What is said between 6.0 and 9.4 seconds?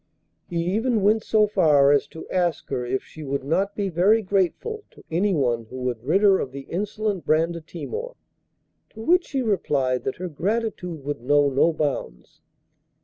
rid her of the insolent Brandatimor. To which